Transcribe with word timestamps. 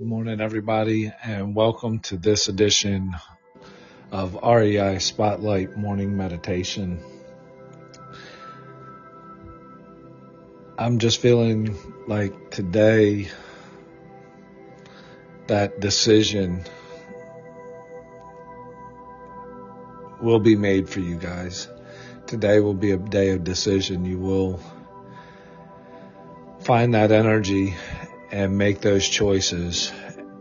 Good 0.00 0.08
morning, 0.08 0.40
everybody, 0.40 1.12
and 1.22 1.54
welcome 1.54 1.98
to 2.08 2.16
this 2.16 2.48
edition 2.48 3.14
of 4.10 4.32
REI 4.42 4.98
Spotlight 4.98 5.76
Morning 5.76 6.16
Meditation. 6.16 7.04
I'm 10.78 11.00
just 11.00 11.20
feeling 11.20 11.76
like 12.08 12.50
today 12.50 13.28
that 15.48 15.80
decision 15.80 16.64
will 20.22 20.40
be 20.40 20.56
made 20.56 20.88
for 20.88 21.00
you 21.00 21.18
guys. 21.18 21.68
Today 22.26 22.60
will 22.60 22.72
be 22.72 22.92
a 22.92 22.96
day 22.96 23.32
of 23.32 23.44
decision. 23.44 24.06
You 24.06 24.18
will 24.18 24.60
find 26.60 26.94
that 26.94 27.12
energy 27.12 27.76
and 28.30 28.56
make 28.56 28.80
those 28.80 29.08
choices. 29.08 29.92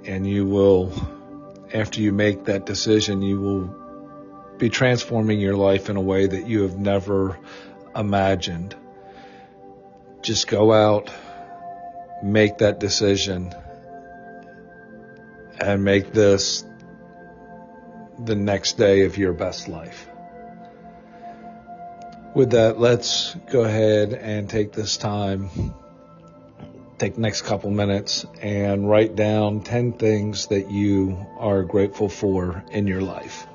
And 0.05 0.27
you 0.27 0.45
will, 0.45 0.91
after 1.73 2.01
you 2.01 2.11
make 2.11 2.45
that 2.45 2.65
decision, 2.65 3.21
you 3.21 3.39
will 3.39 3.75
be 4.57 4.69
transforming 4.69 5.39
your 5.39 5.55
life 5.55 5.89
in 5.89 5.95
a 5.95 6.01
way 6.01 6.27
that 6.27 6.47
you 6.47 6.63
have 6.63 6.77
never 6.77 7.39
imagined. 7.95 8.75
Just 10.21 10.47
go 10.47 10.71
out, 10.71 11.09
make 12.23 12.59
that 12.59 12.79
decision, 12.79 13.53
and 15.59 15.83
make 15.83 16.11
this 16.11 16.65
the 18.25 18.35
next 18.35 18.77
day 18.77 19.05
of 19.05 19.17
your 19.17 19.33
best 19.33 19.67
life. 19.67 20.07
With 22.35 22.51
that, 22.51 22.79
let's 22.79 23.33
go 23.51 23.63
ahead 23.63 24.13
and 24.13 24.49
take 24.49 24.73
this 24.73 24.97
time 24.97 25.49
take 26.99 27.15
the 27.15 27.21
next 27.21 27.43
couple 27.43 27.71
minutes 27.71 28.25
and 28.41 28.89
write 28.89 29.15
down 29.15 29.61
10 29.61 29.93
things 29.93 30.47
that 30.47 30.69
you 30.69 31.25
are 31.37 31.63
grateful 31.63 32.09
for 32.09 32.63
in 32.71 32.87
your 32.87 33.01
life. 33.01 33.47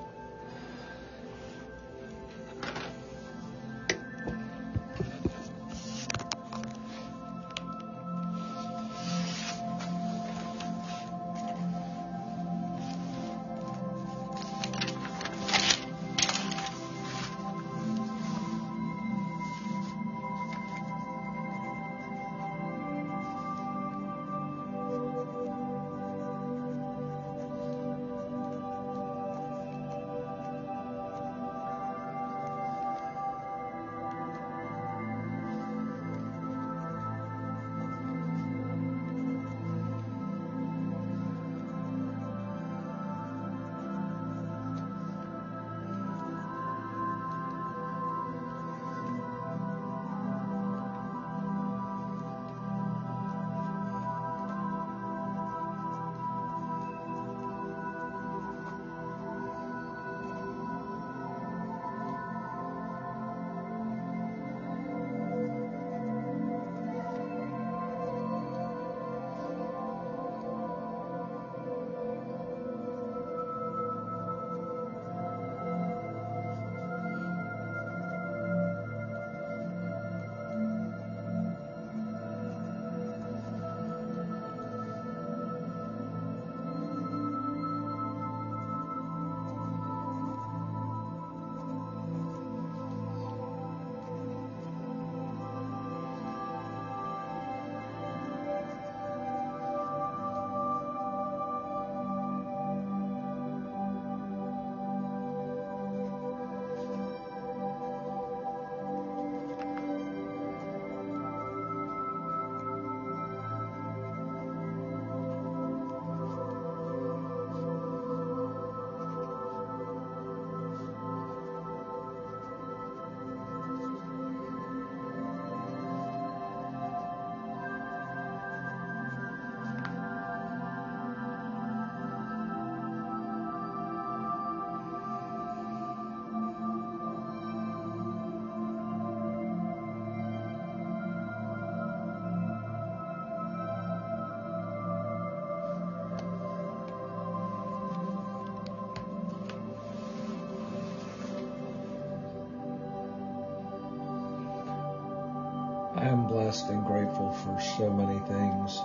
Blessed 156.55 156.71
and 156.71 156.87
grateful 156.87 157.33
for 157.33 157.61
so 157.61 157.91
many 157.91 158.19
things. 158.29 158.81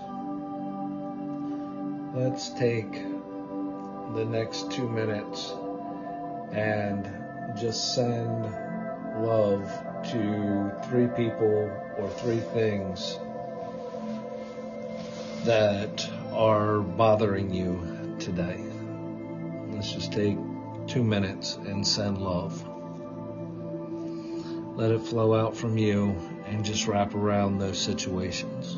Let's 2.15 2.49
take 2.49 2.93
the 4.15 4.25
next 4.25 4.71
two 4.71 4.89
minutes 4.89 5.53
and 6.51 7.07
just 7.59 7.93
send 7.93 8.43
love 9.23 9.61
to 10.11 10.71
three 10.85 11.07
people 11.09 11.71
or 11.99 12.09
three 12.17 12.39
things 12.39 13.19
that 15.45 16.09
are 16.33 16.79
bothering 16.79 17.53
you 17.53 18.15
today. 18.19 18.59
Let's 19.69 19.91
just 19.91 20.11
take 20.11 20.37
two 20.87 21.03
minutes 21.03 21.57
and 21.57 21.85
send 21.85 22.17
love. 22.17 22.78
Let 24.79 24.91
it 24.91 25.01
flow 25.01 25.33
out 25.33 25.57
from 25.57 25.77
you 25.77 26.15
and 26.45 26.63
just 26.63 26.87
wrap 26.87 27.13
around 27.13 27.57
those 27.57 27.77
situations. 27.77 28.77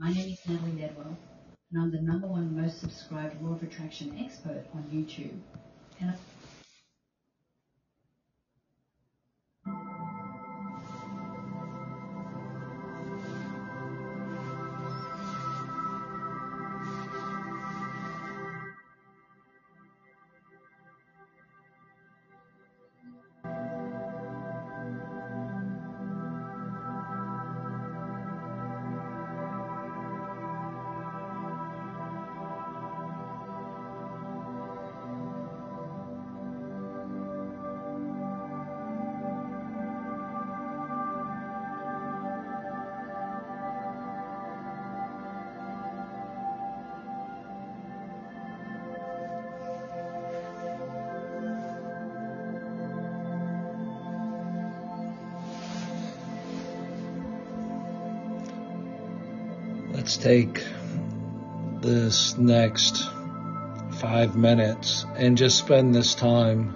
My 0.00 0.12
name 0.12 0.32
is 0.32 0.38
Natalie 0.46 0.80
Ledwell, 0.80 1.16
and 1.72 1.82
I'm 1.82 1.90
the 1.90 2.00
number 2.00 2.28
one 2.28 2.54
most 2.54 2.80
subscribed 2.80 3.42
Law 3.42 3.54
of 3.54 3.64
Attraction 3.64 4.16
expert 4.24 4.62
on 4.72 4.84
YouTube. 4.94 5.36
And 6.00 6.14
let's 60.08 60.16
take 60.16 60.64
this 61.82 62.38
next 62.38 63.10
five 64.00 64.34
minutes 64.34 65.04
and 65.16 65.36
just 65.36 65.58
spend 65.58 65.94
this 65.94 66.14
time 66.14 66.74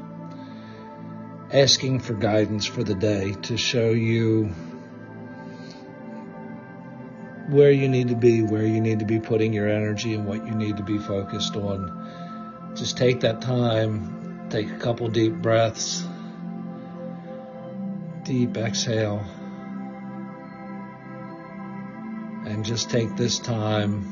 asking 1.50 1.98
for 1.98 2.12
guidance 2.12 2.66
for 2.66 2.84
the 2.84 2.94
day 2.94 3.32
to 3.40 3.56
show 3.56 3.88
you 3.88 4.48
where 7.48 7.70
you 7.70 7.88
need 7.88 8.08
to 8.08 8.14
be, 8.14 8.42
where 8.42 8.66
you 8.66 8.82
need 8.82 8.98
to 8.98 9.06
be 9.06 9.18
putting 9.18 9.54
your 9.54 9.66
energy, 9.66 10.12
and 10.12 10.26
what 10.26 10.46
you 10.46 10.54
need 10.54 10.76
to 10.76 10.82
be 10.82 10.98
focused 10.98 11.56
on. 11.56 12.74
Just 12.76 12.98
take 12.98 13.20
that 13.20 13.40
time, 13.40 14.46
take 14.50 14.70
a 14.70 14.78
couple 14.78 15.08
deep 15.08 15.32
breaths, 15.32 16.04
deep 18.24 18.58
exhale. 18.58 19.24
And 22.52 22.66
just 22.66 22.90
take 22.90 23.16
this 23.16 23.38
time 23.38 24.04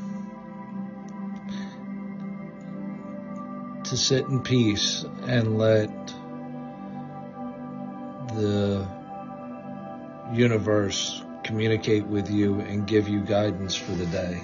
to 3.83 3.95
sit 3.95 4.25
in 4.25 4.41
peace 4.41 5.05
and 5.27 5.59
let 5.59 6.07
the 8.33 8.87
universe 10.33 11.23
communicate 11.43 12.07
with 12.07 12.31
you 12.31 12.61
and 12.61 12.87
give 12.87 13.07
you 13.07 13.21
guidance 13.21 13.75
for 13.75 13.91
the 13.91 14.07
day. 14.07 14.41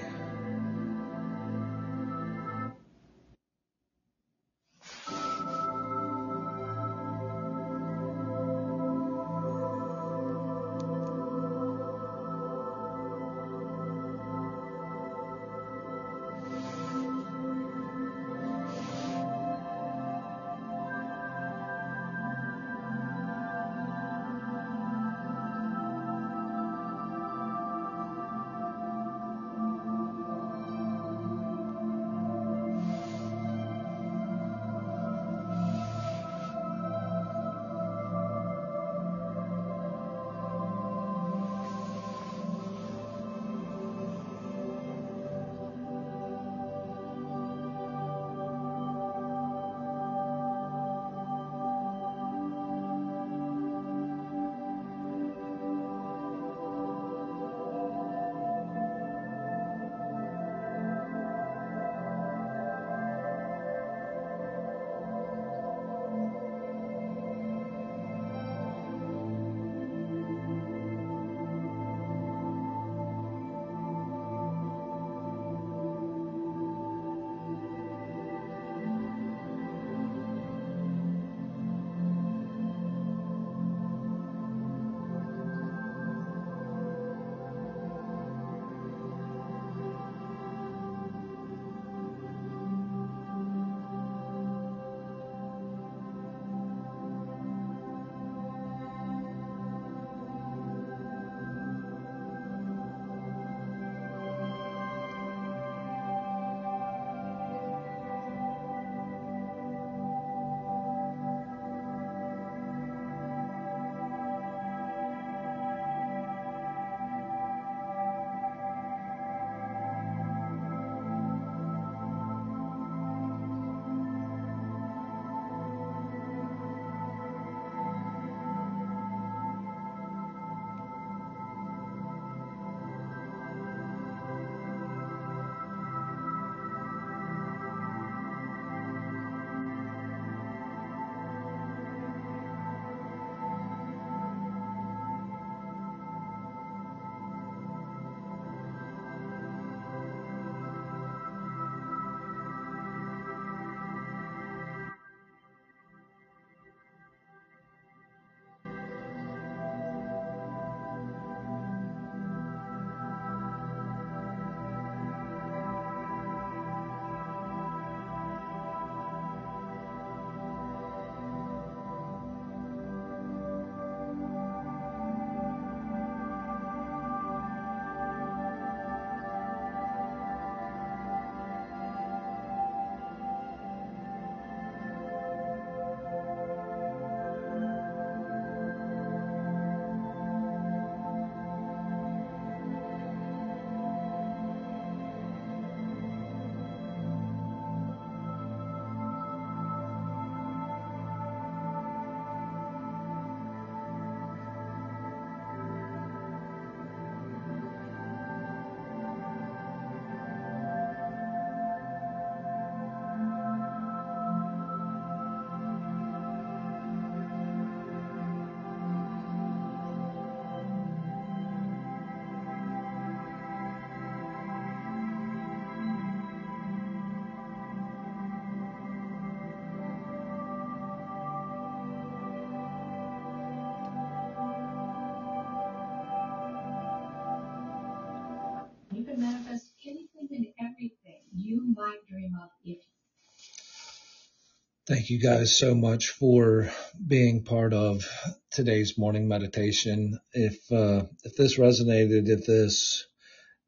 Thank 244.87 245.09
you 245.09 245.19
guys 245.19 245.57
so 245.57 245.75
much 245.75 246.11
for 246.11 246.71
being 247.05 247.43
part 247.43 247.73
of 247.73 248.07
today's 248.51 248.97
morning 248.97 249.27
meditation. 249.27 250.17
If 250.31 250.71
uh, 250.71 251.07
if 251.25 251.35
this 251.35 251.57
resonated, 251.57 252.29
if 252.29 252.45
this 252.45 253.05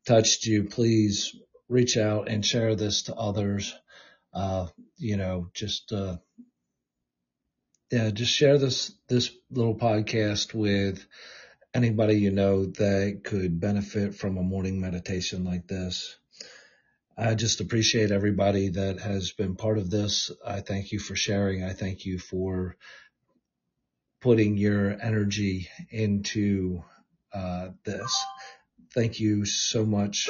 touched 0.07 0.45
you, 0.45 0.65
please 0.65 1.35
reach 1.69 1.97
out 1.97 2.29
and 2.29 2.45
share 2.45 2.75
this 2.75 3.03
to 3.03 3.15
others. 3.15 3.75
Uh, 4.33 4.67
you 4.97 5.17
know, 5.17 5.49
just 5.53 5.91
uh, 5.91 6.19
yeah, 7.91 8.11
just 8.11 8.33
share 8.33 8.59
this 8.59 8.93
this 9.09 9.31
little 9.51 9.75
podcast 9.75 10.53
with 10.53 11.05
anybody 11.73 12.15
you 12.15 12.31
know 12.31 12.67
that 12.67 13.23
could 13.25 13.59
benefit 13.59 14.15
from 14.15 14.37
a 14.37 14.43
morning 14.43 14.79
meditation 14.79 15.45
like 15.45 15.67
this. 15.67 16.18
I 17.19 17.35
just 17.35 17.59
appreciate 17.59 18.11
everybody 18.11 18.69
that 18.69 18.99
has 19.01 19.33
been 19.33 19.55
part 19.55 19.77
of 19.77 19.89
this. 19.89 20.31
I 20.45 20.61
thank 20.61 20.93
you 20.93 20.99
for 20.99 21.17
sharing. 21.17 21.65
I 21.65 21.73
thank 21.73 22.05
you 22.05 22.17
for 22.17 22.77
putting 24.21 24.55
your 24.55 24.95
energy 25.01 25.67
into 25.89 26.81
uh, 27.33 27.69
this. 27.83 28.25
Thank 28.93 29.19
you 29.19 29.43
so 29.43 29.85
much 29.85 30.29